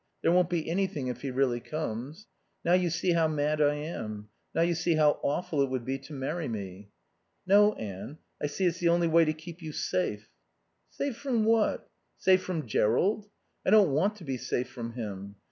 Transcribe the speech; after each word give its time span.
There 0.23 0.31
won't 0.31 0.49
be 0.49 0.67
anything 0.67 1.09
if 1.09 1.21
he 1.21 1.29
really 1.29 1.59
comes...Now 1.59 2.73
you 2.73 2.89
see 2.89 3.11
how 3.13 3.27
mad 3.27 3.61
I 3.61 3.75
am. 3.75 4.29
Now 4.55 4.63
you 4.63 4.73
see 4.73 4.95
how 4.95 5.19
awful 5.21 5.61
it 5.61 5.69
would 5.69 5.85
be 5.85 5.99
to 5.99 6.13
marry 6.13 6.47
me." 6.47 6.89
"No, 7.45 7.73
Anne. 7.75 8.17
I 8.41 8.47
see 8.47 8.65
it's 8.65 8.79
the 8.79 8.89
only 8.89 9.07
way 9.07 9.25
to 9.25 9.33
keep 9.33 9.61
you 9.61 9.71
safe." 9.71 10.27
"Safe 10.89 11.15
from 11.17 11.45
what? 11.45 11.87
Safe 12.17 12.41
from 12.41 12.65
Jerrold? 12.65 13.27
I 13.63 13.69
don't 13.69 13.91
want 13.91 14.15
to 14.15 14.23
be 14.23 14.37
safe 14.37 14.69
from 14.71 14.93
him. 14.93 15.35